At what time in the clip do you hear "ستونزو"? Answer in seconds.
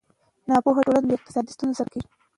1.55-1.77